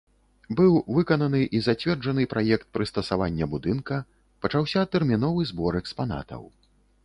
Быў 0.59 0.71
выкананы 0.95 1.41
і 1.59 1.61
зацверджаны 1.65 2.23
праект 2.33 2.67
прыстасавання 2.79 3.45
будынка, 3.53 4.01
пачаўся 4.47 4.89
тэрміновы 4.97 5.41
збор 5.55 5.83
экспанатаў. 5.85 6.41